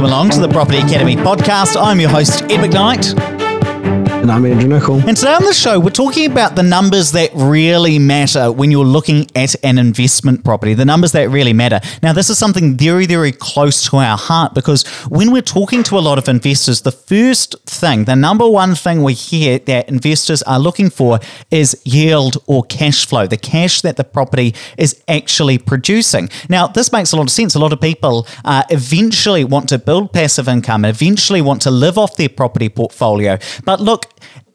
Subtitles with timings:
[0.00, 1.76] welcome along to the Property Academy podcast.
[1.78, 3.29] I'm your host, Ed McKnight.
[4.20, 4.96] And I'm Andrew Nicol.
[5.08, 8.84] And today on the show, we're talking about the numbers that really matter when you're
[8.84, 11.80] looking at an investment property, the numbers that really matter.
[12.02, 15.96] Now, this is something very, very close to our heart because when we're talking to
[15.96, 20.42] a lot of investors, the first thing, the number one thing we hear that investors
[20.42, 21.18] are looking for
[21.50, 26.28] is yield or cash flow, the cash that the property is actually producing.
[26.50, 27.54] Now, this makes a lot of sense.
[27.54, 31.96] A lot of people uh, eventually want to build passive income, eventually want to live
[31.96, 33.38] off their property portfolio.
[33.64, 34.09] But look,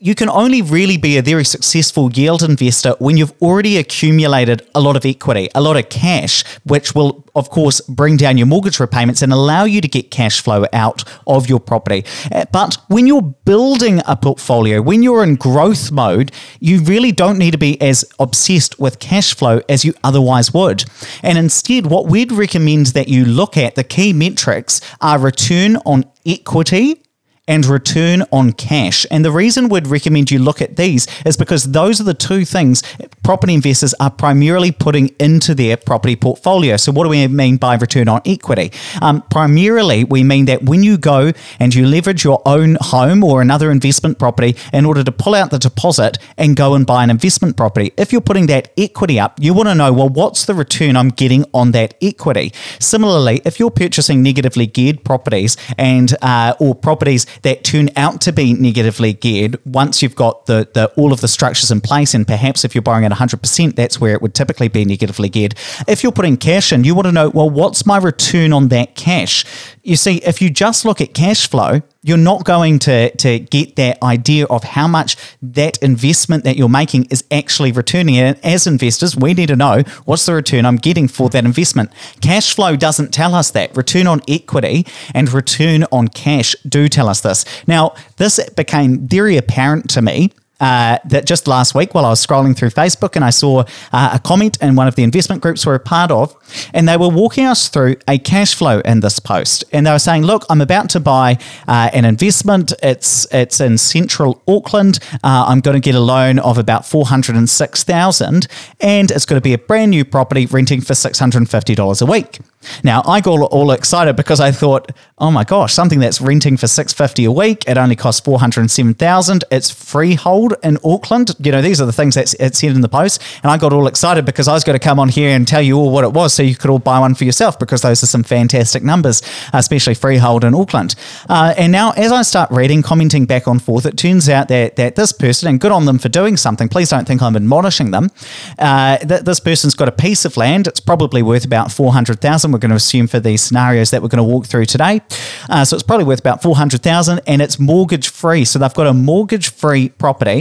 [0.00, 4.80] you can only really be a very successful yield investor when you've already accumulated a
[4.80, 8.78] lot of equity, a lot of cash, which will, of course, bring down your mortgage
[8.78, 12.04] repayments and allow you to get cash flow out of your property.
[12.30, 16.30] Uh, but when you're building a portfolio, when you're in growth mode,
[16.60, 20.84] you really don't need to be as obsessed with cash flow as you otherwise would.
[21.24, 26.04] And instead, what we'd recommend that you look at, the key metrics are return on
[26.24, 27.02] equity
[27.48, 29.04] and return on cash.
[29.10, 32.44] And the reason we'd recommend you look at these is because those are the two
[32.44, 32.82] things
[33.24, 36.76] property investors are primarily putting into their property portfolio.
[36.76, 38.72] So, what do we mean by return on equity?
[39.02, 43.42] Um, primarily, we mean that when you go and you leverage your own home or
[43.42, 47.10] another investment property in order to pull out the deposit and go and buy an
[47.10, 50.54] investment property, if you're putting that equity up, you want to know, well, what's the
[50.54, 52.52] return I'm getting on that equity?
[52.78, 58.32] Similarly, if you're purchasing negatively geared properties and uh, or properties that turn out to
[58.32, 59.58] be negatively geared.
[59.64, 62.82] Once you've got the, the all of the structures in place and perhaps if you're
[62.82, 65.54] borrowing at 100% that's where it would typically be negatively geared.
[65.86, 68.94] If you're putting cash in you want to know well what's my return on that
[68.94, 69.44] cash
[69.88, 73.76] you see if you just look at cash flow you're not going to, to get
[73.76, 78.16] that idea of how much that investment that you're making is actually returning.
[78.16, 81.90] And as investors, we need to know what's the return I'm getting for that investment.
[82.20, 83.76] Cash flow doesn't tell us that.
[83.76, 87.44] Return on equity and return on cash do tell us this.
[87.66, 92.24] Now, this became very apparent to me uh, that just last week while I was
[92.24, 95.64] scrolling through Facebook and I saw uh, a comment in one of the investment groups
[95.64, 96.34] we're a part of,
[96.74, 99.98] and they were walking us through a cash flow in this post, and they were
[99.98, 102.72] saying, "Look, I'm about to buy uh, an investment.
[102.82, 104.98] It's it's in central Auckland.
[105.24, 108.48] Uh, I'm going to get a loan of about four hundred and six thousand,
[108.80, 111.74] and it's going to be a brand new property renting for six hundred and fifty
[111.74, 112.38] dollars a week."
[112.82, 116.66] Now I got all excited because I thought, oh my gosh, something that's renting for
[116.66, 119.44] six fifty a week, it only costs four hundred and seven thousand.
[119.50, 121.34] It's freehold in Auckland.
[121.38, 123.72] You know, these are the things that it said in the post, and I got
[123.72, 126.04] all excited because I was going to come on here and tell you all what
[126.04, 128.82] it was, so you could all buy one for yourself because those are some fantastic
[128.82, 129.22] numbers,
[129.52, 130.94] especially freehold in Auckland.
[131.28, 134.76] Uh, and now, as I start reading, commenting back and forth, it turns out that
[134.76, 136.68] that this person, and good on them for doing something.
[136.68, 138.10] Please don't think I'm admonishing them.
[138.58, 140.66] Uh, that this person's got a piece of land.
[140.66, 144.02] It's probably worth about four hundred thousand we're going to assume for these scenarios that
[144.02, 145.00] we're going to walk through today.
[145.48, 148.44] Uh, so it's probably worth about 400,000 and it's mortgage free.
[148.44, 150.37] So they've got a mortgage free property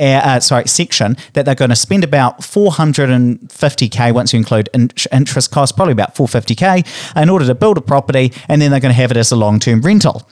[0.00, 4.90] uh, uh, sorry, section that they're going to spend about 450k once you include in-
[5.12, 8.90] interest costs, probably about 450k in order to build a property, and then they're going
[8.90, 10.28] to have it as a long term rental.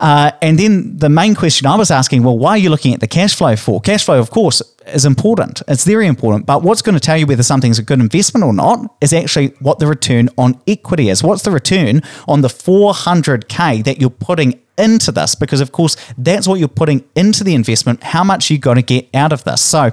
[0.00, 3.00] Uh, and then the main question I was asking, well, why are you looking at
[3.00, 3.80] the cash flow for?
[3.80, 5.62] Cash flow, of course, is important.
[5.68, 6.46] It's very important.
[6.46, 9.48] But what's going to tell you whether something's a good investment or not is actually
[9.60, 11.22] what the return on equity is.
[11.22, 16.46] What's the return on the 400k that you're putting into this because of course that's
[16.48, 19.62] what you're putting into the investment how much you're going to get out of this.
[19.62, 19.90] So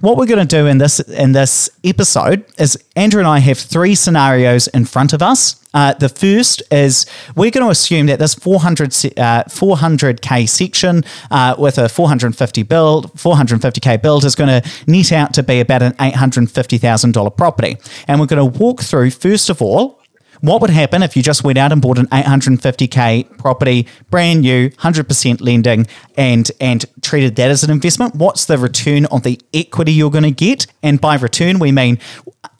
[0.00, 3.58] what we're going to do in this in this episode is andrew and i have
[3.58, 5.62] three scenarios in front of us.
[5.74, 11.54] Uh, the first is we're going to assume that this 400 uh, 400k section uh,
[11.58, 15.92] with a 450 build 450k build is going to net out to be about an
[15.92, 17.76] $850,000 property.
[18.06, 20.01] And we're going to walk through first of all
[20.42, 24.70] what would happen if you just went out and bought an 850k property, brand new,
[24.70, 25.86] 100% lending,
[26.16, 28.16] and and treated that as an investment?
[28.16, 30.66] What's the return on the equity you're going to get?
[30.82, 31.98] And by return, we mean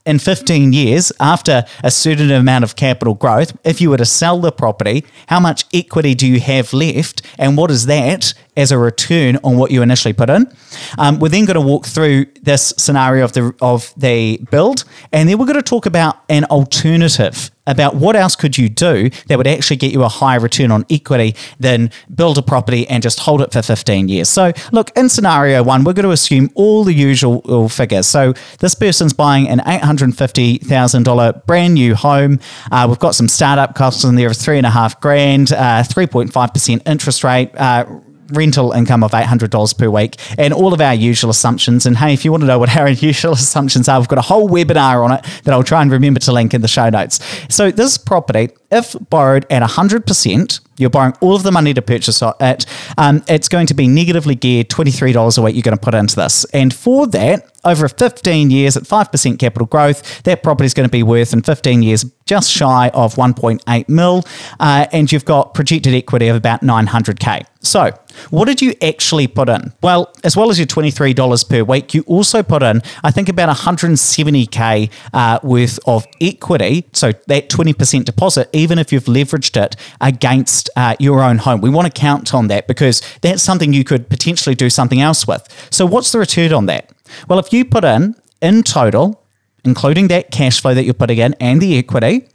[0.04, 4.40] in 15 years, after a certain amount of capital growth, if you were to sell
[4.40, 7.22] the property, how much equity do you have left?
[7.38, 10.52] And what is that as a return on what you initially put in?
[10.98, 15.28] Um, we're then going to walk through this scenario of the, of the build, and
[15.28, 19.38] then we're going to talk about an alternative about what else could you do that
[19.38, 23.20] would actually get you a higher return on equity than build a property and just
[23.20, 24.28] hold it for 15 years.
[24.28, 28.06] So, look, in scenario one, we're going to assume all the usual figures.
[28.06, 32.40] So, this person's buying an $850,000 brand new home.
[32.70, 35.84] Uh, we've got some startup costs in there of three and a half grand, uh,
[35.84, 37.50] 3.5% interest rate.
[37.56, 37.86] Uh,
[38.32, 41.86] rental income of $800 per week, and all of our usual assumptions.
[41.86, 44.22] And hey, if you want to know what our usual assumptions are, we've got a
[44.22, 47.20] whole webinar on it that I'll try and remember to link in the show notes.
[47.48, 52.22] So this property, if borrowed at 100%, you're borrowing all of the money to purchase
[52.40, 52.66] it.
[52.98, 56.16] Um, it's going to be negatively geared $23 a week you're going to put into
[56.16, 56.44] this.
[56.46, 60.92] And for that, over 15 years at 5% capital growth, that property is going to
[60.92, 64.24] be worth in 15 years just shy of 1.8 mil.
[64.60, 67.44] Uh, and you've got projected equity of about 900K.
[67.60, 67.90] So,
[68.30, 69.72] what did you actually put in?
[69.82, 73.54] Well, as well as your $23 per week, you also put in, I think, about
[73.56, 76.88] 170K uh, worth of equity.
[76.92, 81.60] So, that 20% deposit, even if you've leveraged it against uh, your own home.
[81.60, 85.26] We want to count on that because that's something you could potentially do something else
[85.26, 85.46] with.
[85.70, 86.90] So, what's the return on that?
[87.28, 89.22] Well, if you put in, in total,
[89.64, 92.28] including that cash flow that you're putting in and the equity,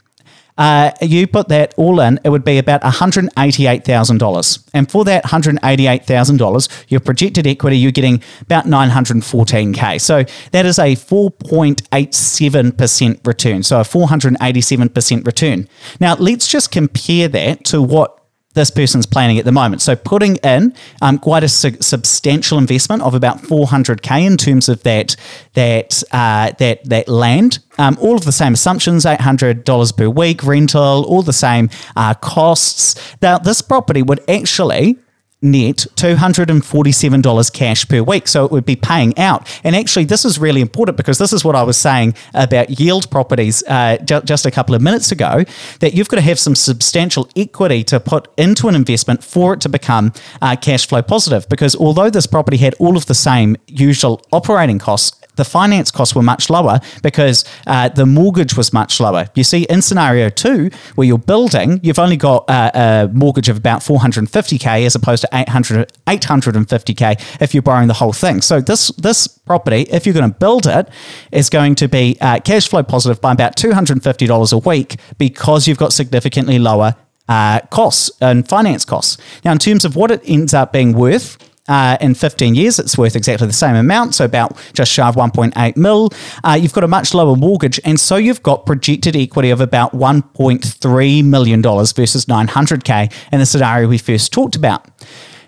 [0.58, 4.68] uh, you put that all in, it would be about $188,000.
[4.74, 10.00] And for that $188,000, your projected equity, you're getting about 914K.
[10.00, 13.62] So that is a 4.87% return.
[13.62, 15.68] So a 487% return.
[16.00, 18.17] Now, let's just compare that to what
[18.58, 19.80] this person's planning at the moment.
[19.80, 24.82] So putting in um, quite a su- substantial investment of about 400k in terms of
[24.82, 25.14] that
[25.54, 27.60] that uh, that that land.
[27.78, 32.96] Um, all of the same assumptions, $800 per week rental, all the same uh, costs.
[33.22, 34.98] Now, this property would actually
[35.40, 38.26] net $247 cash per week.
[38.28, 39.46] So it would be paying out.
[39.64, 43.10] And actually, this is really important because this is what I was saying about yield
[43.10, 45.44] properties uh, ju- just a couple of minutes ago
[45.80, 49.60] that you've got to have some substantial equity to put into an investment for it
[49.60, 50.12] to become
[50.42, 51.48] uh, cash flow positive.
[51.48, 56.14] Because although this property had all of the same usual operating costs, the finance costs
[56.14, 59.28] were much lower because uh, the mortgage was much lower.
[59.34, 63.56] You see, in scenario two, where you're building, you've only got uh, a mortgage of
[63.56, 68.42] about 450k as opposed to 800, 850k if you're borrowing the whole thing.
[68.42, 70.88] So this this property, if you're going to build it,
[71.32, 75.78] is going to be uh, cash flow positive by about $250 a week because you've
[75.78, 76.96] got significantly lower
[77.28, 79.18] uh, costs and finance costs.
[79.44, 82.96] Now, in terms of what it ends up being worth, uh, in 15 years, it's
[82.98, 86.10] worth exactly the same amount, so about just shy of 1.8 mil.
[86.42, 89.92] Uh, you've got a much lower mortgage, and so you've got projected equity of about
[89.92, 94.86] 1.3 million dollars versus 900k in the scenario we first talked about.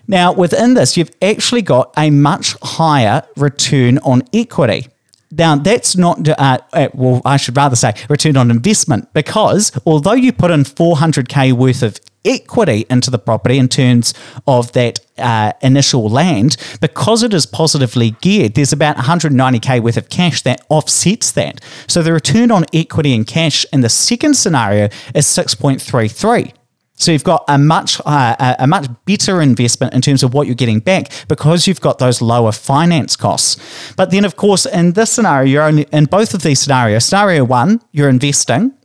[0.07, 4.87] Now, within this, you've actually got a much higher return on equity.
[5.31, 10.13] Now, that's not, uh, uh well, I should rather say return on investment because although
[10.13, 14.13] you put in 400K worth of equity into the property in terms
[14.47, 20.09] of that uh, initial land, because it is positively geared, there's about 190k worth of
[20.09, 21.61] cash that offsets that.
[21.87, 26.53] So the return on equity and cash in the second scenario is 6.33.
[27.01, 30.55] So you've got a much uh, a much better investment in terms of what you're
[30.55, 33.57] getting back because you've got those lower finance costs.
[33.95, 37.05] But then, of course, in this scenario, you're only in both of these scenarios.
[37.05, 38.77] Scenario one, you're investing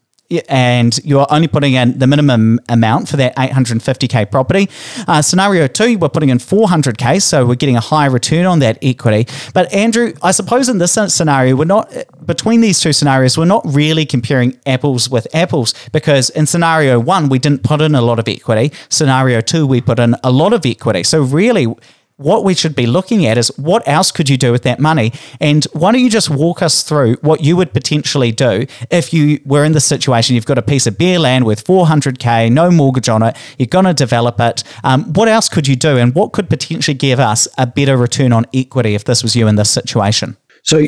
[0.49, 4.69] and you're only putting in the minimum amount for that 850k property.
[5.07, 8.79] Uh, scenario two, we're putting in 400k, so we're getting a high return on that
[8.83, 9.27] equity.
[9.55, 11.93] But Andrew, I suppose in this scenario, we're not
[12.25, 17.29] between these two scenarios, we're not really comparing apples with apples because in scenario one,
[17.29, 18.73] we didn't put in a lot of equity.
[18.89, 21.03] Scenario two, we put in a lot of equity.
[21.03, 21.67] So really,
[22.17, 25.13] what we should be looking at is what else could you do with that money?
[25.41, 29.41] And why don't you just walk us through what you would potentially do if you
[29.45, 30.35] were in the situation?
[30.35, 33.85] You've got a piece of bare land with 400K, no mortgage on it, you're going
[33.85, 34.65] to develop it.
[34.83, 35.99] Um, what else could you do?
[35.99, 39.47] And what could potentially give us a better return on equity if this was you
[39.47, 40.37] in this situation?
[40.63, 40.79] So,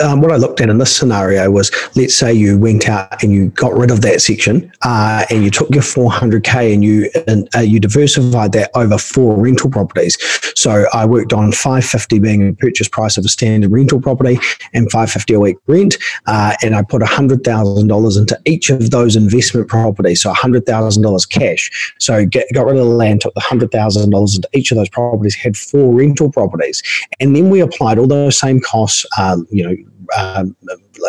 [0.00, 3.32] um, what I looked at in this scenario was let's say you went out and
[3.32, 7.48] you got rid of that section uh, and you took your 400k and you and,
[7.54, 10.16] uh, you diversified that over four rental properties.
[10.56, 14.38] So, I worked on 550 being a purchase price of a standard rental property
[14.72, 19.68] and 550 a week rent, uh, and I put $100,000 into each of those investment
[19.68, 20.22] properties.
[20.22, 21.94] So, $100,000 cash.
[21.98, 25.34] So, get, got rid of the land, took the $100,000 into each of those properties,
[25.34, 26.82] had four rental properties,
[27.20, 29.65] and then we applied all those same costs um, you know,
[30.16, 30.56] um,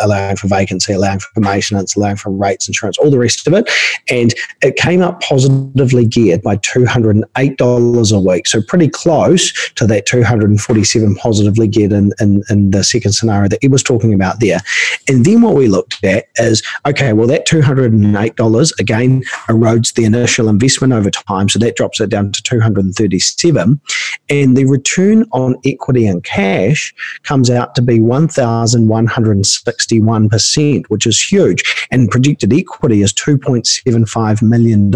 [0.02, 3.70] allowing for vacancy, allowing for maintenance, allowing for rates, insurance, all the rest of it.
[4.10, 8.48] And it came up positively geared by $208 a week.
[8.48, 13.60] So pretty close to that 247 positively geared in, in, in the second scenario that
[13.62, 14.60] he was talking about there.
[15.08, 20.50] And then what we looked at is, okay, well, that $208 again erodes the initial
[20.50, 21.50] investment over time.
[21.50, 23.82] So that drops it down to 237
[24.30, 31.22] And the return on equity and cash comes out to be 1,106 61%, which is
[31.22, 31.88] huge.
[31.92, 34.92] And projected equity is $2.75 million.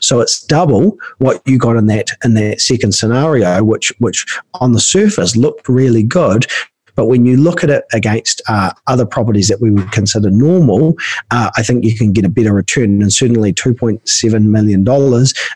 [0.00, 4.24] So it's double what you got in that in that second scenario, which which
[4.54, 6.46] on the surface looked really good.
[6.94, 10.96] But when you look at it against uh, other properties that we would consider normal,
[11.30, 13.00] uh, I think you can get a better return.
[13.00, 14.84] And certainly $2.7 million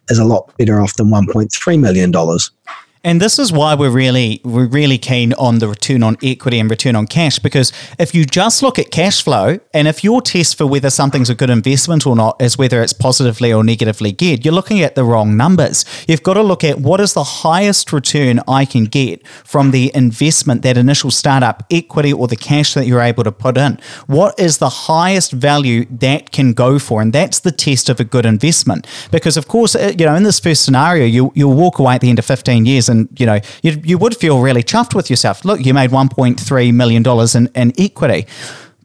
[0.08, 2.12] is a lot better off than $1.3 million.
[3.06, 6.68] And this is why we're really we're really keen on the return on equity and
[6.68, 10.58] return on cash because if you just look at cash flow and if your test
[10.58, 14.44] for whether something's a good investment or not is whether it's positively or negatively geared,
[14.44, 15.84] you're looking at the wrong numbers.
[16.08, 19.92] You've got to look at what is the highest return I can get from the
[19.94, 23.78] investment, that initial startup equity or the cash that you're able to put in.
[24.08, 27.00] What is the highest value that can go for?
[27.00, 28.84] And that's the test of a good investment.
[29.12, 32.00] Because of course, uh, you know, in this first scenario, you you'll walk away at
[32.00, 34.94] the end of 15 years and and you know you, you would feel really chuffed
[34.94, 35.44] with yourself.
[35.44, 38.26] Look, you made 1.3 million dollars in, in equity.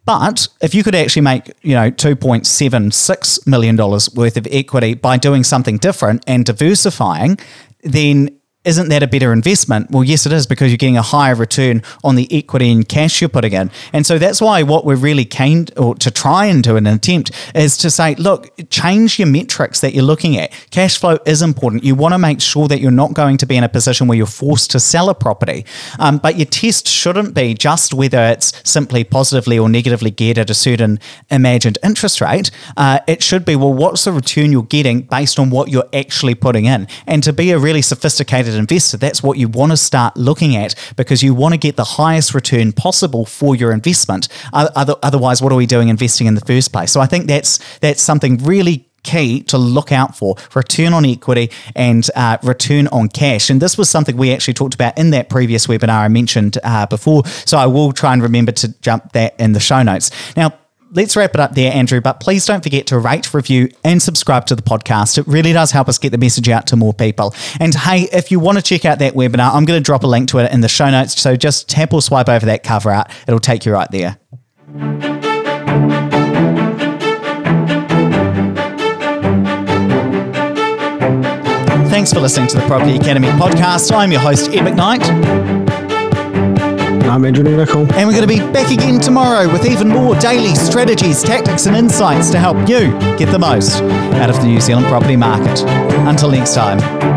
[0.04, 5.44] But if you could actually make, you know, $2.76 million worth of equity by doing
[5.44, 7.38] something different and diversifying,
[7.84, 9.90] then isn't that a better investment?
[9.90, 13.20] Well, yes, it is because you're getting a higher return on the equity and cash
[13.20, 13.72] you're putting in.
[13.92, 17.32] And so that's why what we're really keen or to try and do an attempt
[17.56, 20.52] is to say, look, change your metrics that you're looking at.
[20.70, 21.84] Cash flow is important.
[21.84, 24.18] You want to make sure that you're not going to be in a position where
[24.18, 25.66] you're forced to sell a property.
[25.98, 30.52] Um, but your test shouldn't be just whether it's simply positively or negatively geared at
[30.52, 31.00] a certain
[31.32, 32.52] imagined interest rate.
[32.78, 36.36] Uh, it should be, well, what's the return you're getting based on what you're actually
[36.36, 36.88] putting in?
[37.08, 40.76] And to be a really sophisticated investor, that's what you want to start looking at
[40.96, 44.28] because you want to get the highest return possible for your investment.
[44.54, 46.92] Otherwise, what are we doing investing in the first place?
[46.92, 51.50] So I think that's that's something really key to look out for return on equity
[51.76, 53.50] and uh, return on cash.
[53.50, 56.86] And this was something we actually talked about in that previous webinar I mentioned uh,
[56.86, 57.26] before.
[57.26, 60.12] So I will try and remember to jump that in the show notes.
[60.36, 60.54] Now,
[60.92, 62.02] let's wrap it up there, Andrew.
[62.02, 65.18] But please don't forget to rate, review, and subscribe to the podcast.
[65.18, 67.34] It really does help us get the message out to more people.
[67.60, 70.08] And hey, if you want to check out that webinar, I'm going to drop a
[70.08, 71.20] link to it in the show notes.
[71.20, 74.18] So just tap or swipe over that cover art, it'll take you right there.
[81.90, 83.92] Thanks for listening to the Property Academy podcast.
[83.96, 85.61] I'm your host, Ed McKnight.
[87.12, 87.92] I'm Andrew Nicol.
[87.92, 91.76] And we're going to be back again tomorrow with even more daily strategies, tactics, and
[91.76, 95.62] insights to help you get the most out of the New Zealand property market.
[96.08, 97.11] Until next time.